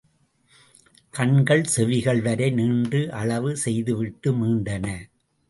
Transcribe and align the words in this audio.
கண்கள் 1.13 1.63
செவிகள் 1.63 2.21
வரை 2.21 2.49
நீண்டு 2.51 3.01
அளவு 3.11 3.51
செய்துவிட்டு 3.57 4.31
மீண்டன. 4.31 4.87